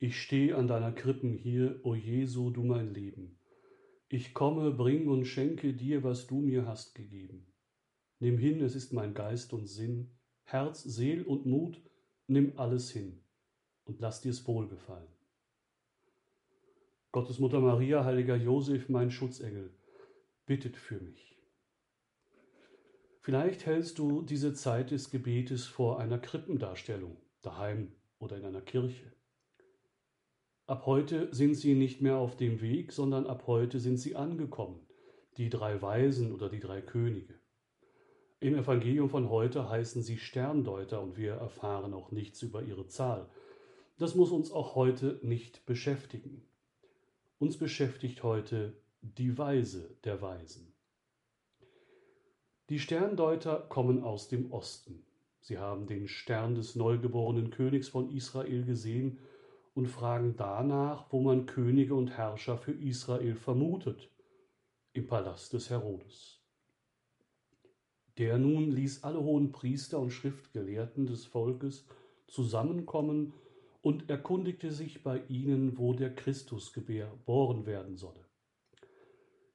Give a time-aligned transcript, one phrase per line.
[0.00, 3.36] Ich steh an deiner Krippen hier, o Jesu, du mein Leben.
[4.08, 7.52] Ich komme, bring und schenke dir, was du mir hast gegeben.
[8.20, 11.82] Nimm hin, es ist mein Geist und Sinn, Herz, Seel und Mut,
[12.28, 13.24] nimm alles hin
[13.86, 15.08] und lass dir's wohlgefallen.
[17.10, 19.74] Gottes Mutter Maria, heiliger Josef, mein Schutzengel,
[20.46, 21.36] bittet für mich.
[23.20, 29.17] Vielleicht hältst du diese Zeit des Gebetes vor einer Krippendarstellung, daheim oder in einer Kirche.
[30.68, 34.86] Ab heute sind sie nicht mehr auf dem Weg, sondern ab heute sind sie angekommen,
[35.38, 37.40] die drei Weisen oder die drei Könige.
[38.38, 43.30] Im Evangelium von heute heißen sie Sterndeuter und wir erfahren auch nichts über ihre Zahl.
[43.96, 46.46] Das muss uns auch heute nicht beschäftigen.
[47.38, 50.74] Uns beschäftigt heute die Weise der Weisen.
[52.68, 55.02] Die Sterndeuter kommen aus dem Osten.
[55.40, 59.18] Sie haben den Stern des neugeborenen Königs von Israel gesehen
[59.78, 64.10] und fragen danach, wo man Könige und Herrscher für Israel vermutet,
[64.92, 66.42] im Palast des Herodes.
[68.18, 71.86] Der nun ließ alle hohen Priester und Schriftgelehrten des Volkes
[72.26, 73.34] zusammenkommen
[73.80, 78.26] und erkundigte sich bei ihnen, wo der Christus geboren werden solle.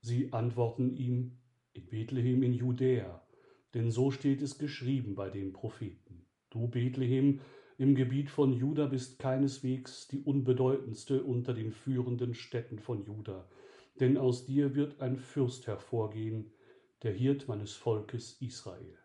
[0.00, 1.40] Sie antworten ihm,
[1.72, 3.26] in Bethlehem in Judäa,
[3.74, 6.24] denn so steht es geschrieben bei den Propheten.
[6.50, 7.40] Du Bethlehem,
[7.76, 13.48] im Gebiet von Juda bist keineswegs die unbedeutendste unter den führenden Städten von Juda,
[14.00, 16.52] denn aus dir wird ein Fürst hervorgehen,
[17.02, 18.98] der Hirt meines Volkes Israel.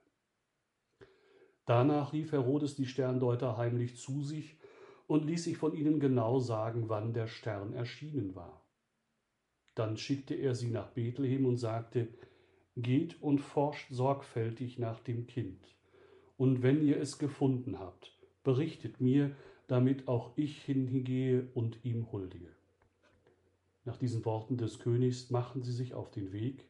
[1.65, 4.57] Danach rief Herodes die Sterndeuter heimlich zu sich
[5.07, 8.65] und ließ sich von ihnen genau sagen, wann der Stern erschienen war.
[9.75, 12.07] Dann schickte er sie nach Bethlehem und sagte,
[12.75, 15.75] Geht und forscht sorgfältig nach dem Kind,
[16.37, 19.35] und wenn ihr es gefunden habt, berichtet mir,
[19.67, 22.49] damit auch ich hingehe und ihm huldige.
[23.85, 26.65] Nach diesen Worten des Königs machten sie sich auf den Weg,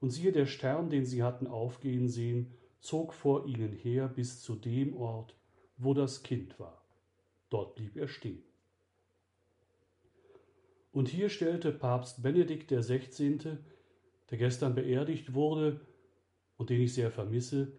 [0.00, 4.54] und siehe, der Stern, den sie hatten aufgehen sehen, zog vor ihnen her bis zu
[4.54, 5.34] dem Ort,
[5.78, 6.84] wo das Kind war.
[7.50, 8.42] Dort blieb er stehen.
[10.92, 13.58] Und hier stellte Papst Benedikt XVI.,
[14.30, 15.80] der gestern beerdigt wurde
[16.56, 17.72] und den ich sehr vermisse,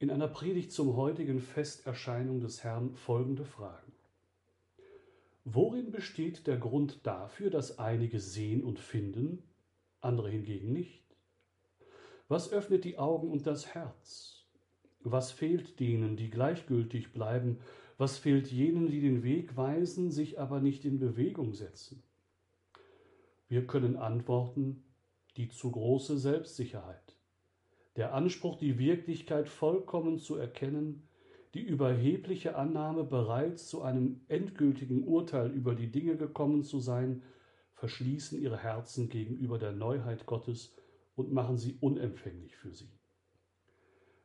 [0.00, 3.92] in einer Predigt zum heutigen Festerscheinung des Herrn folgende Fragen.
[5.44, 9.42] Worin besteht der Grund dafür, dass einige sehen und finden,
[10.00, 11.02] andere hingegen nicht?
[12.28, 14.44] Was öffnet die Augen und das Herz?
[15.00, 17.58] Was fehlt denen, die gleichgültig bleiben?
[17.96, 22.04] Was fehlt jenen, die den Weg weisen, sich aber nicht in Bewegung setzen?
[23.48, 24.84] Wir können antworten,
[25.36, 27.07] die zu große Selbstsicherheit
[27.98, 31.08] der Anspruch, die Wirklichkeit vollkommen zu erkennen,
[31.54, 37.22] die überhebliche Annahme, bereits zu einem endgültigen Urteil über die Dinge gekommen zu sein,
[37.74, 40.76] verschließen ihre Herzen gegenüber der Neuheit Gottes
[41.16, 42.90] und machen sie unempfänglich für sie.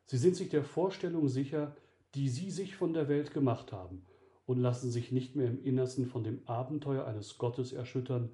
[0.06, 1.75] Sie sind sich der Vorstellung sicher,
[2.13, 4.06] die sie sich von der Welt gemacht haben,
[4.45, 8.29] und lassen sich nicht mehr im Innersten von dem Abenteuer eines Gottes erschüttern,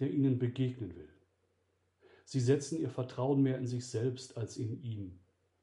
[0.00, 1.08] der ihnen begegnen will.
[2.30, 5.18] Sie setzen ihr Vertrauen mehr in sich selbst als in ihn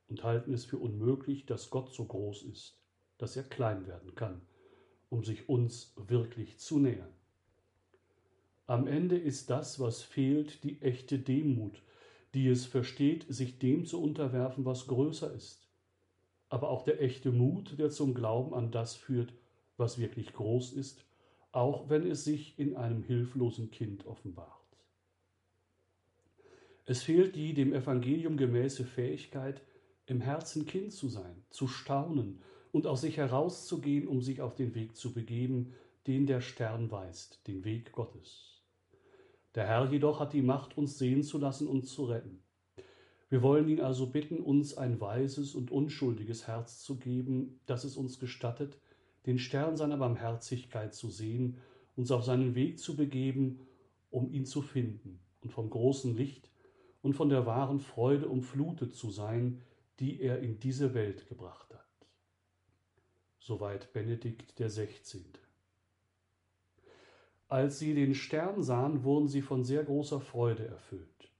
[0.09, 2.78] und halten es für unmöglich, dass Gott so groß ist,
[3.17, 4.41] dass er klein werden kann,
[5.07, 7.07] um sich uns wirklich zu nähern.
[8.66, 11.81] Am Ende ist das, was fehlt, die echte Demut,
[12.33, 15.69] die es versteht, sich dem zu unterwerfen, was größer ist.
[16.49, 19.34] Aber auch der echte Mut, der zum Glauben an das führt,
[19.78, 21.05] was wirklich groß ist,
[21.53, 24.66] auch wenn es sich in einem hilflosen Kind offenbart.
[26.89, 29.61] Es fehlt die dem Evangelium gemäße Fähigkeit,
[30.05, 32.39] im Herzen Kind zu sein, zu staunen
[32.72, 35.73] und aus sich herauszugehen, um sich auf den Weg zu begeben,
[36.07, 38.63] den der Stern weist, den Weg Gottes.
[39.53, 42.41] Der Herr jedoch hat die Macht, uns sehen zu lassen und zu retten.
[43.28, 47.97] Wir wollen ihn also bitten, uns ein weises und unschuldiges Herz zu geben, das es
[47.97, 48.79] uns gestattet,
[49.25, 51.57] den Stern seiner Barmherzigkeit zu sehen,
[51.97, 53.67] uns auf seinen Weg zu begeben,
[54.09, 56.49] um ihn zu finden und vom großen Licht,
[57.02, 59.61] und von der wahren Freude umflutet zu sein,
[59.99, 61.85] die er in diese Welt gebracht hat.
[63.40, 65.26] Soweit Benedikt der 16.
[67.49, 71.32] Als sie den Stern sahen, wurden sie von sehr großer Freude erfüllt.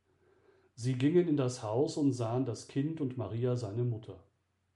[0.74, 4.24] Sie gingen in das Haus und sahen das Kind und Maria seine Mutter.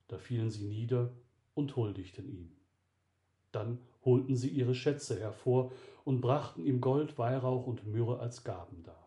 [0.07, 1.13] Da fielen sie nieder
[1.53, 2.51] und huldigten ihm.
[3.51, 5.71] Dann holten sie ihre Schätze hervor
[6.03, 9.00] und brachten ihm Gold, Weihrauch und Myrrhe als Gaben dar.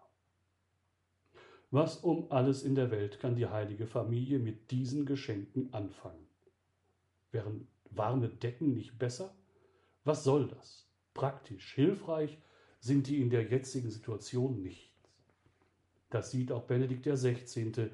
[1.75, 6.29] Was um alles in der Welt kann die heilige Familie mit diesen Geschenken anfangen?
[7.33, 9.35] Wären warme Decken nicht besser?
[10.05, 10.89] Was soll das?
[11.15, 12.39] Praktisch, hilfreich
[12.79, 14.95] sind die in der jetzigen Situation nicht.
[16.11, 17.91] Das sieht auch Benedikt XVI.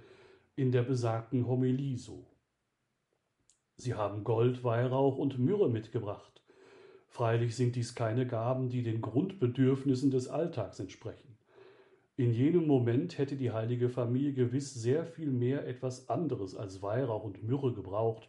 [0.56, 2.26] in der besagten Homilie so.
[3.78, 6.42] Sie haben Gold, Weihrauch und Myrrhe mitgebracht.
[7.06, 11.30] Freilich sind dies keine Gaben, die den Grundbedürfnissen des Alltags entsprechen.
[12.20, 17.24] In jenem Moment hätte die heilige Familie gewiss sehr viel mehr etwas anderes als Weihrauch
[17.24, 18.28] und Myrrhe gebraucht,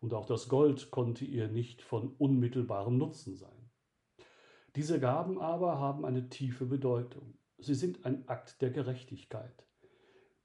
[0.00, 3.70] und auch das Gold konnte ihr nicht von unmittelbarem Nutzen sein.
[4.74, 7.36] Diese Gaben aber haben eine tiefe Bedeutung.
[7.58, 9.66] Sie sind ein Akt der Gerechtigkeit.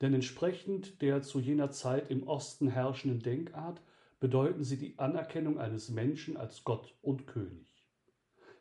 [0.02, 3.82] Denn entsprechend der zu jener Zeit im Osten herrschenden Denkart
[4.20, 7.70] bedeuten sie die Anerkennung eines Menschen als Gott und König.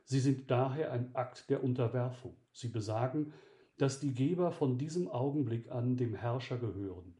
[0.04, 2.36] Sie sind daher ein Akt der Unterwerfung.
[2.52, 3.32] Sie besagen,
[3.80, 7.14] dass die Geber von diesem Augenblick an dem Herrscher gehören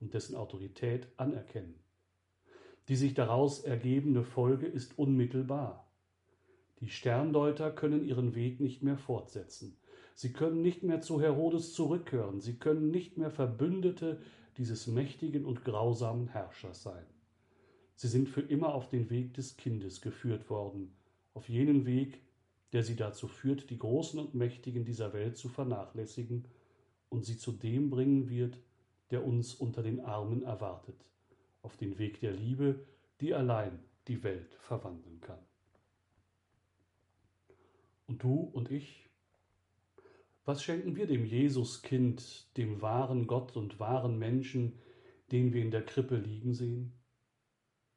[0.00, 1.74] und dessen Autorität anerkennen.
[2.88, 5.92] Die sich daraus ergebende Folge ist unmittelbar.
[6.80, 9.76] Die Sterndeuter können ihren Weg nicht mehr fortsetzen.
[10.14, 12.40] Sie können nicht mehr zu Herodes zurückkehren.
[12.40, 14.22] Sie können nicht mehr Verbündete
[14.56, 17.04] dieses mächtigen und grausamen Herrschers sein.
[17.94, 20.96] Sie sind für immer auf den Weg des Kindes geführt worden,
[21.34, 22.22] auf jenen Weg,
[22.72, 26.46] der sie dazu führt, die Großen und Mächtigen dieser Welt zu vernachlässigen
[27.08, 28.58] und sie zu dem bringen wird,
[29.10, 30.96] der uns unter den Armen erwartet,
[31.62, 32.84] auf den Weg der Liebe,
[33.20, 33.78] die allein
[34.08, 35.38] die Welt verwandeln kann.
[38.06, 39.08] Und du und ich,
[40.44, 44.78] was schenken wir dem Jesuskind, dem wahren Gott und wahren Menschen,
[45.32, 46.92] den wir in der Krippe liegen sehen?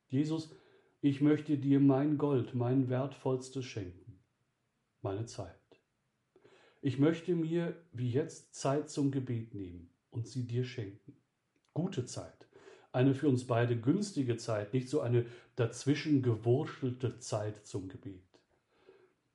[0.07, 0.55] Jesus,
[1.01, 4.08] ich möchte dir mein Gold, mein wertvollstes schenken
[5.01, 5.55] meine Zeit.
[6.81, 11.15] Ich möchte mir wie jetzt Zeit zum Gebet nehmen und sie dir schenken.
[11.73, 12.47] Gute Zeit,
[12.91, 15.25] eine für uns beide günstige Zeit, nicht so eine
[15.55, 18.23] dazwischen gewurschelte Zeit zum Gebet.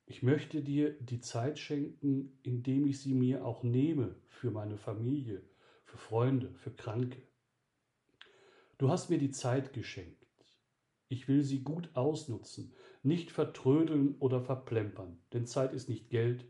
[0.07, 5.41] Ich möchte dir die Zeit schenken, indem ich sie mir auch nehme für meine Familie,
[5.83, 7.21] für Freunde, für Kranke.
[8.77, 10.25] Du hast mir die Zeit geschenkt.
[11.07, 12.73] Ich will sie gut ausnutzen,
[13.05, 16.45] nicht vertrödeln oder verplempern, denn Zeit ist nicht Geld,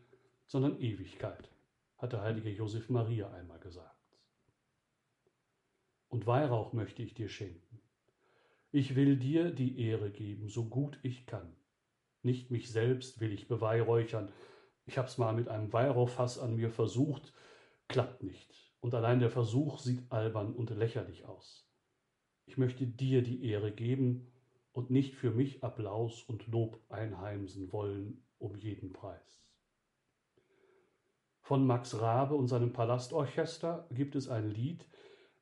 [0.48, 1.50] sondern Ewigkeit,
[1.98, 3.92] hat der heilige Josef Maria einmal gesagt.
[6.08, 7.82] Und Weihrauch möchte ich dir schenken.
[8.72, 11.56] Ich will dir die Ehre geben, so gut ich kann.
[12.24, 14.32] Nicht mich selbst will ich beweihräuchern.
[14.86, 17.34] Ich hab's mal mit einem Weihrauchfass an mir versucht,
[17.88, 18.74] klappt nicht.
[18.80, 21.70] Und allein der Versuch sieht albern und lächerlich aus.
[22.46, 24.32] Ich möchte dir die Ehre geben,
[24.76, 29.48] und nicht für mich Applaus und Lob einheimsen wollen um jeden Preis.
[31.40, 34.86] Von Max Rabe und seinem Palastorchester gibt es ein Lied,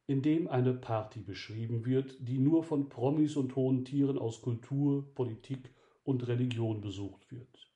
[0.06, 5.12] in dem eine Party beschrieben wird, die nur von Promis und hohen Tieren aus Kultur,
[5.16, 7.72] Politik und Religion besucht wird.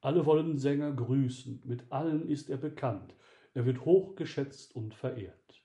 [0.00, 3.14] Alle wollen Sänger grüßen, mit allen ist er bekannt,
[3.54, 5.62] er wird hochgeschätzt und verehrt.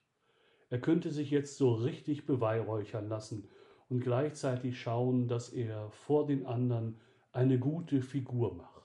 [0.70, 3.48] Er könnte sich jetzt so richtig beweihräuchern lassen,
[3.88, 7.00] und gleichzeitig schauen, dass er vor den anderen
[7.32, 8.78] eine gute Figur macht.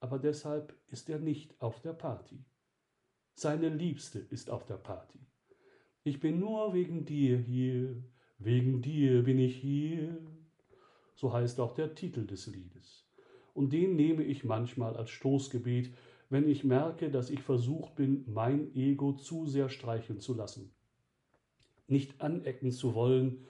[0.00, 2.44] Aber deshalb ist er nicht auf der Party.
[3.34, 5.18] Seine Liebste ist auf der Party.
[6.04, 8.02] Ich bin nur wegen dir hier,
[8.38, 10.18] wegen dir bin ich hier.
[11.14, 13.08] So heißt auch der Titel des Liedes.
[13.54, 15.92] Und den nehme ich manchmal als Stoßgebet,
[16.30, 20.72] wenn ich merke, dass ich versucht bin, mein Ego zu sehr streicheln zu lassen.
[21.88, 23.46] Nicht anecken zu wollen,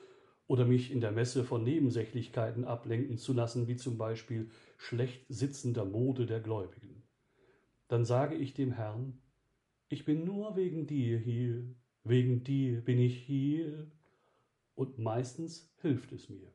[0.48, 5.84] oder mich in der Messe von Nebensächlichkeiten ablenken zu lassen, wie zum Beispiel schlecht sitzender
[5.84, 7.04] Mode der Gläubigen.
[7.86, 9.20] Dann sage ich dem Herrn,
[9.88, 11.64] ich bin nur wegen dir hier,
[12.02, 13.90] wegen dir bin ich hier,
[14.74, 16.52] und meistens hilft es mir.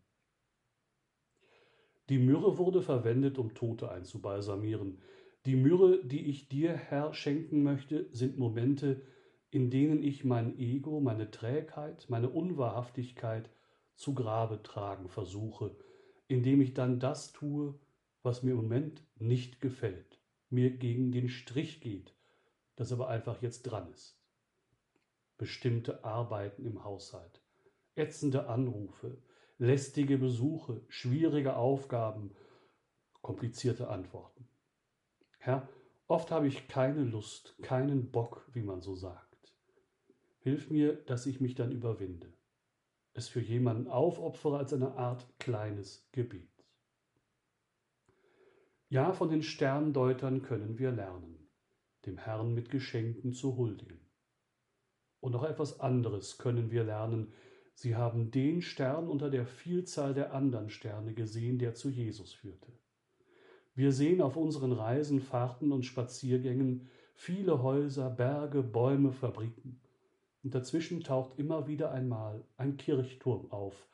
[2.09, 4.99] Die Myrrhe wurde verwendet, um Tote einzubalsamieren.
[5.45, 9.01] Die Myrrhe, die ich dir, Herr, schenken möchte, sind Momente,
[9.51, 13.49] in denen ich mein Ego, meine Trägheit, meine Unwahrhaftigkeit
[13.95, 15.75] zu Grabe tragen versuche,
[16.27, 17.79] indem ich dann das tue,
[18.21, 20.19] was mir im Moment nicht gefällt,
[20.49, 22.15] mir gegen den Strich geht,
[22.75, 24.19] das aber einfach jetzt dran ist.
[25.37, 27.41] Bestimmte Arbeiten im Haushalt,
[27.95, 29.17] ätzende Anrufe,
[29.57, 32.35] lästige Besuche, schwierige Aufgaben,
[33.21, 34.47] komplizierte Antworten.
[35.39, 35.67] Herr,
[36.07, 39.53] oft habe ich keine Lust, keinen Bock, wie man so sagt.
[40.39, 42.32] Hilf mir, dass ich mich dann überwinde,
[43.13, 46.49] es für jemanden aufopfere als eine Art kleines Gebet.
[48.89, 51.49] Ja, von den Sterndeutern können wir lernen,
[52.05, 53.99] dem Herrn mit Geschenken zu huldigen.
[55.19, 57.33] Und noch etwas anderes können wir lernen.
[57.75, 62.71] Sie haben den Stern unter der Vielzahl der anderen Sterne gesehen, der zu Jesus führte.
[63.73, 69.79] Wir sehen auf unseren Reisen, Fahrten und Spaziergängen viele Häuser, Berge, Bäume, Fabriken.
[70.43, 73.87] Und dazwischen taucht immer wieder einmal ein Kirchturm auf,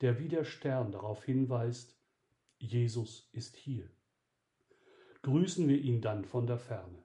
[0.00, 1.96] der wie der Stern darauf hinweist,
[2.58, 3.88] Jesus ist hier
[5.24, 7.02] grüßen wir ihn dann von der Ferne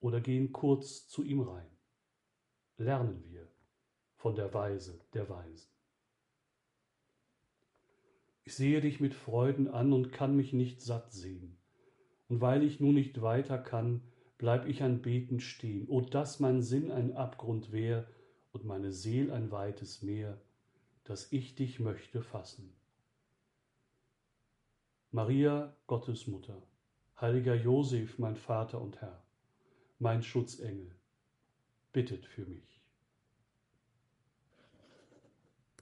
[0.00, 1.68] oder gehen kurz zu ihm rein.
[2.78, 3.46] Lernen wir
[4.16, 5.70] von der Weise der Weisen.
[8.44, 11.58] Ich sehe dich mit Freuden an und kann mich nicht satt sehen.
[12.28, 14.00] Und weil ich nun nicht weiter kann,
[14.44, 15.88] bleib ich an Beten stehen.
[15.88, 18.06] O, dass mein Sinn ein Abgrund wär
[18.52, 20.38] und meine Seel ein weites Meer,
[21.04, 22.76] dass ich dich möchte fassen.
[25.12, 26.60] Maria, Gottes Mutter,
[27.18, 29.24] Heiliger Josef, mein Vater und Herr,
[29.98, 30.94] mein Schutzengel,
[31.94, 32.73] bittet für mich.